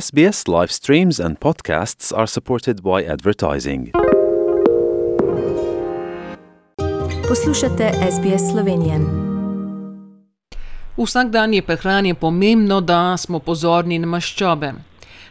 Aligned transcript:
SBS 0.00 0.48
live 0.48 0.72
streams 0.72 1.24
and 1.24 1.38
podcasts 1.38 2.12
are 2.16 2.26
supported 2.26 2.80
by 2.82 3.12
advertising. 3.12 3.90
Poslušate 7.28 7.90
SBS 8.10 8.50
Slovenijo. 8.52 9.00
Vsak 10.96 11.28
dan 11.28 11.54
je 11.54 11.62
prehrani 11.62 12.14
pomembno, 12.14 12.80
da 12.80 13.16
smo 13.16 13.38
pozorni 13.38 13.98
na 13.98 14.06
maščobe. 14.06 14.72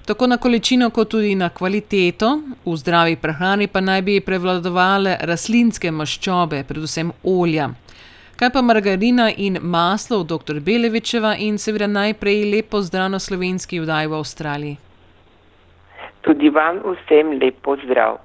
Tako 0.05 0.27
na 0.27 0.37
količino, 0.37 0.89
kot 0.89 1.09
tudi 1.09 1.35
na 1.35 1.49
kvaliteto, 1.49 2.41
v 2.65 2.77
zdravi 2.77 3.15
prehrani 3.15 3.67
pa 3.67 3.81
naj 3.81 4.01
bi 4.01 4.21
prevladovale 4.21 5.17
rastlinske 5.21 5.91
maščobe, 5.91 6.63
predvsem 6.63 7.11
olja. 7.23 7.69
Kaj 8.33 8.49
pa 8.49 8.61
margarina 8.61 9.27
in 9.37 9.59
maslo, 9.61 10.23
dr. 10.23 10.57
Belevičeva 10.59 11.35
in 11.37 11.57
seveda 11.61 11.87
najprej 11.87 12.39
lepo 12.49 12.81
zdrav 12.81 13.11
na 13.13 13.19
slovenski 13.19 13.77
vdaj 13.79 14.07
v 14.09 14.17
Avstraliji. 14.17 14.77
Tudi 16.25 16.49
vam 16.49 16.79
vsem 16.81 17.37
lepo 17.37 17.75
zdrav. 17.83 18.17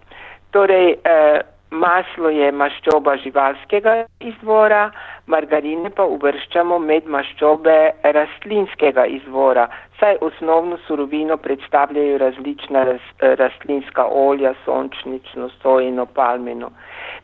Torej, 0.50 0.96
eh, 1.04 1.40
maslo 1.70 2.32
je 2.32 2.48
maščoba 2.52 3.16
živalskega 3.24 4.06
izvora, 4.20 4.90
margarine 5.28 5.90
pa 5.94 6.06
uvrščamo 6.08 6.78
med 6.78 7.06
maščobe 7.06 7.76
rastlinskega 8.16 9.04
izvora, 9.18 9.68
saj 10.00 10.18
osnovno 10.24 10.78
surovino 10.86 11.36
predstavljajo 11.36 12.18
različna 12.18 12.84
raz, 12.84 13.00
rastlinska 13.40 14.06
olja, 14.06 14.54
sončnično, 14.64 15.50
sojino, 15.62 16.06
palmino. 16.06 16.70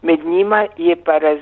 Med 0.03 0.25
njima 0.25 0.67
je 0.77 0.97
pa 0.97 1.19
raz, 1.19 1.39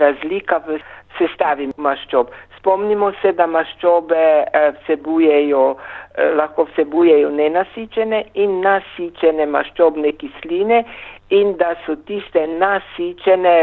razlika 0.00 0.58
v 0.66 0.78
sestavi 1.18 1.68
maščob. 1.76 2.32
Spomnimo 2.58 3.12
se, 3.22 3.32
da 3.38 3.46
maščobe 3.46 4.22
eh, 4.42 4.72
vsebujejo, 4.80 5.62
eh, 5.74 6.34
lahko 6.38 6.66
vsebujejo 6.70 7.30
nenasičene 7.30 8.24
in 8.34 8.60
nasičene 8.64 9.46
maščobne 9.46 10.12
kisline 10.18 10.82
in 11.30 11.56
da 11.58 11.74
so 11.86 11.96
tiste 12.06 12.46
nasičene 12.58 13.56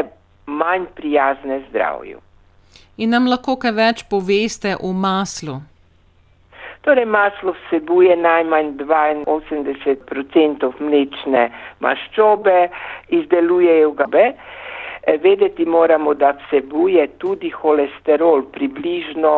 manj 0.49 0.89
prijazne 0.95 1.61
zdravju. 1.69 2.19
In 2.99 3.13
nam 3.15 3.29
lahko 3.31 3.53
kaj 3.55 3.71
več 3.75 4.01
poveste 4.11 4.73
o 4.83 4.89
maslu? 4.91 5.53
Torej, 6.83 7.05
maslo 7.07 7.53
vsebuje 7.55 8.15
najmanj 8.19 8.73
82% 8.81 10.71
mlečne 10.79 11.45
maščobe, 11.85 12.57
izdelujejo 13.21 13.93
ga 14.01 14.07
be. 14.15 14.25
Vedeti 15.23 15.65
moramo, 15.65 16.13
da 16.13 16.33
vsebuje 16.41 17.07
tudi 17.23 17.53
holesterol, 17.55 18.43
približno 18.51 19.33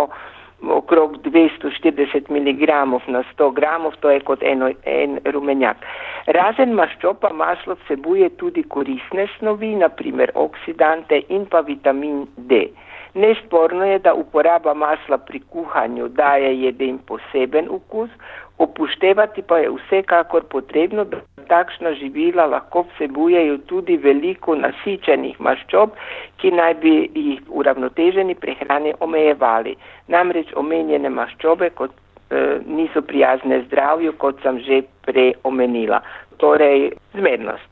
okrog 0.81 1.17
240 1.29 2.33
mg 2.33 2.65
na 3.13 3.23
100 3.37 3.53
g, 3.53 3.95
to 4.01 4.09
je 4.09 4.19
kot 4.25 4.43
eno, 4.43 4.73
en 4.85 5.19
rumenjak. 5.33 5.77
Razen 6.25 6.73
maščoba 6.73 7.29
maslo 7.33 7.77
vsebuje 7.85 8.29
tudi 8.41 8.63
koristne 8.63 9.29
snovi, 9.37 9.75
naprimer 9.75 10.33
oksidante 10.33 11.21
in 11.29 11.45
pa 11.45 11.61
vitamin 11.61 12.25
D. 12.37 12.69
Nesporno 13.31 13.85
je, 13.85 13.99
da 13.99 14.13
uporaba 14.13 14.73
masla 14.73 15.17
pri 15.17 15.39
kuhanju 15.39 16.07
daje 16.07 16.61
jedem 16.61 16.97
poseben 17.07 17.67
okus, 17.69 18.09
upoštevati 18.57 19.41
pa 19.41 19.57
je 19.57 19.69
vsekakor 19.69 20.43
potrebno, 20.43 21.05
da 21.05 21.17
takšna 21.47 21.93
živila 21.93 22.45
lahko 22.45 22.85
vsebujejo 22.89 23.57
tudi 23.57 23.97
veliko 23.97 24.55
nasičenih 24.55 25.39
maščob, 25.39 25.95
ki 26.41 26.51
naj 26.51 26.73
bi 26.83 26.93
jih 27.15 27.39
uravnoteženi 27.47 28.35
prehrani 28.35 28.93
omejevali. 28.99 29.75
Namreč 30.07 30.51
omenjene 30.55 31.09
maščobe 31.09 31.69
kot 31.69 31.95
eh, 31.95 32.59
niso 32.67 33.01
prijazne 33.01 33.63
zdravju, 33.67 34.17
kot 34.17 34.43
sem 34.43 34.59
že 34.67 34.81
prej 35.07 35.33
omenila. 35.43 36.01
Torej, 36.37 36.91
zmernost. 37.15 37.71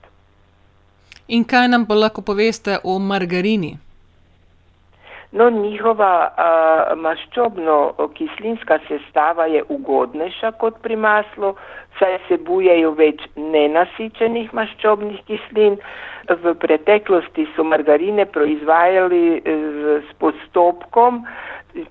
In 1.27 1.43
kaj 1.43 1.67
nam 1.67 1.85
pa 1.85 1.99
lahko 1.99 2.21
poveste 2.21 2.79
o 2.83 2.99
margarini? 2.99 3.75
No, 5.31 5.49
njihova 5.49 6.13
uh, 6.25 6.95
maščobno-kislinska 6.97 8.79
sestava 8.87 9.45
je 9.45 9.61
ugodnejša 9.69 10.51
kot 10.57 10.79
pri 10.81 10.95
maslu, 10.97 11.51
saj 11.99 12.17
sebujejo 12.27 12.95
več 12.97 13.21
nenasičenih 13.37 14.49
maščobnih 14.57 15.19
kislin. 15.27 15.77
V 16.29 16.53
preteklosti 16.61 17.45
so 17.55 17.63
margarine 17.65 18.25
proizvajali 18.25 19.21
z, 19.45 19.99
s 20.09 20.17
postopkom, 20.21 21.21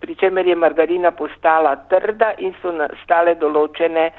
pri 0.02 0.18
čemer 0.18 0.46
je 0.46 0.58
margarina 0.58 1.10
postala 1.14 1.76
trda 1.90 2.32
in 2.42 2.54
so 2.62 2.74
nastale 2.74 3.36
določene 3.38 4.10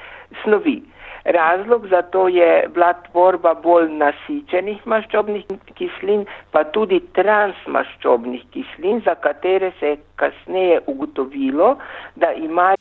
snovi. 0.42 0.78
Razlog 1.24 1.86
za 1.86 2.02
to 2.02 2.28
je 2.28 2.68
bila 2.74 2.92
tvorba 2.92 3.54
bolj 3.54 3.88
nasičenih 3.92 4.86
maščobnih 4.86 5.44
kislin, 5.74 6.24
pa 6.50 6.64
tudi 6.64 7.00
transmaščobnih 7.12 8.44
kislin, 8.50 9.02
za 9.04 9.14
katere 9.14 9.72
se 9.80 9.86
je 9.86 9.96
kasneje 10.16 10.80
ugotovilo, 10.86 11.76
da 12.16 12.32
imajo 12.32 12.76